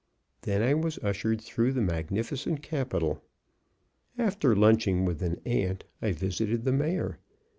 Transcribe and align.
Then 0.41 0.63
I 0.63 0.73
was 0.73 0.97
ushered 1.03 1.41
through 1.41 1.73
the 1.73 1.81
magnificent 1.83 2.63
capitol. 2.63 3.21
After 4.17 4.55
lunching 4.55 5.05
with 5.05 5.21
an 5.21 5.39
aunt, 5.45 5.83
I 6.01 6.11
visited 6.11 6.63
the 6.65 6.71
Mayor. 6.73 7.19